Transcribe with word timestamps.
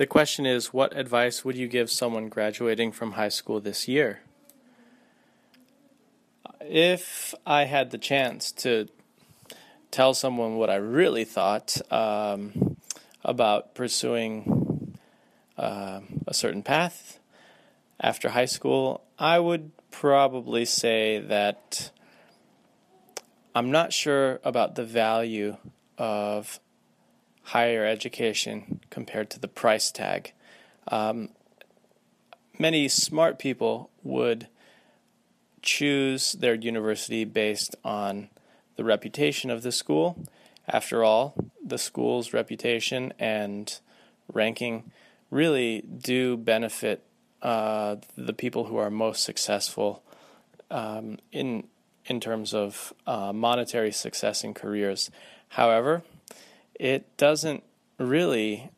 The 0.00 0.06
question 0.06 0.46
is 0.46 0.72
what 0.72 0.96
advice 0.96 1.44
would 1.44 1.56
you 1.56 1.68
give 1.68 1.90
someone 1.90 2.30
graduating 2.30 2.92
from 2.92 3.12
high 3.12 3.28
school 3.28 3.60
this 3.60 3.86
year? 3.86 4.20
If 6.62 7.34
I 7.44 7.64
had 7.64 7.90
the 7.90 7.98
chance 7.98 8.50
to 8.64 8.88
tell 9.90 10.14
someone 10.14 10.56
what 10.56 10.70
I 10.70 10.76
really 10.76 11.24
thought 11.24 11.82
um, 11.92 12.78
about 13.22 13.74
pursuing 13.74 14.96
uh, 15.58 16.00
a 16.26 16.32
certain 16.32 16.62
path 16.62 17.18
after 18.00 18.30
high 18.30 18.46
school, 18.46 19.04
I 19.18 19.38
would 19.38 19.70
probably 19.90 20.64
say 20.64 21.18
that 21.18 21.90
I'm 23.54 23.70
not 23.70 23.92
sure 23.92 24.40
about 24.44 24.76
the 24.76 24.84
value 24.84 25.58
of 25.98 26.58
higher 27.42 27.84
education 27.84 28.80
compared 28.90 29.30
to 29.30 29.40
the 29.40 29.48
price 29.48 29.90
tag. 29.90 30.32
Um, 30.88 31.30
many 32.58 32.88
smart 32.88 33.38
people 33.38 33.90
would 34.02 34.48
choose 35.62 36.32
their 36.32 36.54
university 36.54 37.24
based 37.24 37.74
on 37.84 38.28
the 38.76 38.84
reputation 38.84 39.50
of 39.50 39.62
the 39.62 39.72
school. 39.72 40.24
After 40.66 41.02
all, 41.04 41.34
the 41.64 41.78
school's 41.78 42.32
reputation 42.32 43.12
and 43.18 43.78
ranking 44.32 44.90
really 45.30 45.82
do 45.82 46.36
benefit 46.36 47.04
uh, 47.42 47.96
the 48.16 48.32
people 48.32 48.64
who 48.66 48.76
are 48.76 48.90
most 48.90 49.22
successful 49.24 50.02
um, 50.70 51.18
in 51.32 51.64
in 52.06 52.20
terms 52.20 52.54
of 52.54 52.92
uh, 53.06 53.32
monetary 53.32 53.92
success 53.92 54.42
in 54.42 54.54
careers. 54.54 55.10
However, 55.50 56.02
it 56.80 57.14
doesn't 57.18 57.62
really 57.98 58.70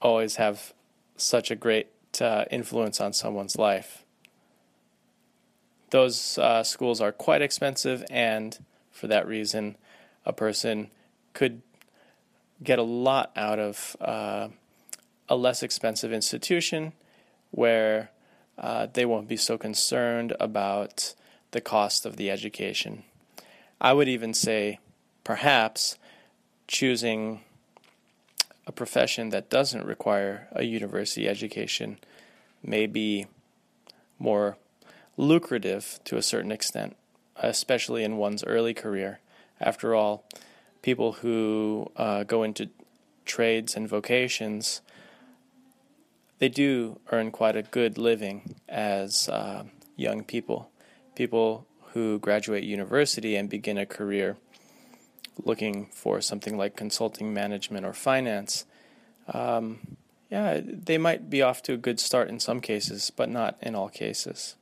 always 0.00 0.36
have 0.36 0.72
such 1.16 1.50
a 1.50 1.56
great 1.56 1.88
uh, 2.20 2.44
influence 2.52 3.00
on 3.00 3.12
someone's 3.12 3.58
life. 3.58 4.04
Those 5.90 6.38
uh, 6.38 6.62
schools 6.62 7.00
are 7.00 7.10
quite 7.10 7.42
expensive, 7.42 8.04
and 8.08 8.56
for 8.92 9.08
that 9.08 9.26
reason, 9.26 9.76
a 10.24 10.32
person 10.32 10.88
could 11.32 11.62
get 12.62 12.78
a 12.78 12.84
lot 12.84 13.32
out 13.34 13.58
of 13.58 13.96
uh, 14.00 14.48
a 15.28 15.34
less 15.34 15.64
expensive 15.64 16.12
institution 16.12 16.92
where 17.50 18.12
uh, 18.56 18.86
they 18.92 19.04
won't 19.04 19.26
be 19.26 19.36
so 19.36 19.58
concerned 19.58 20.32
about 20.38 21.14
the 21.50 21.60
cost 21.60 22.06
of 22.06 22.16
the 22.16 22.30
education. 22.30 23.02
I 23.80 23.92
would 23.92 24.08
even 24.08 24.32
say 24.32 24.78
perhaps 25.26 25.98
choosing 26.68 27.40
a 28.64 28.70
profession 28.70 29.30
that 29.30 29.50
doesn't 29.50 29.84
require 29.84 30.46
a 30.52 30.62
university 30.62 31.28
education 31.28 31.98
may 32.62 32.86
be 32.86 33.26
more 34.20 34.56
lucrative 35.16 35.98
to 36.04 36.16
a 36.16 36.22
certain 36.22 36.52
extent, 36.52 36.96
especially 37.34 38.04
in 38.04 38.16
one's 38.16 38.44
early 38.44 38.72
career. 38.72 39.18
After 39.60 39.96
all, 39.96 40.22
people 40.80 41.14
who 41.14 41.90
uh, 41.96 42.22
go 42.22 42.44
into 42.44 42.70
trades 43.24 43.74
and 43.74 43.88
vocations 43.88 44.80
they 46.38 46.48
do 46.48 47.00
earn 47.10 47.32
quite 47.32 47.56
a 47.56 47.62
good 47.62 47.98
living 47.98 48.54
as 48.68 49.28
uh, 49.28 49.64
young 49.96 50.22
people. 50.22 50.70
People 51.16 51.66
who 51.94 52.20
graduate 52.20 52.62
university 52.62 53.34
and 53.34 53.48
begin 53.48 53.78
a 53.78 53.86
career 53.86 54.36
looking 55.44 55.86
for 55.86 56.20
something 56.20 56.56
like 56.56 56.76
consulting 56.76 57.32
management 57.32 57.86
or 57.86 57.92
finance, 57.92 58.64
um, 59.32 59.96
yeah, 60.30 60.60
they 60.62 60.98
might 60.98 61.30
be 61.30 61.42
off 61.42 61.62
to 61.62 61.72
a 61.72 61.76
good 61.76 62.00
start 62.00 62.28
in 62.28 62.40
some 62.40 62.60
cases, 62.60 63.10
but 63.14 63.28
not 63.28 63.56
in 63.62 63.74
all 63.74 63.88
cases. 63.88 64.56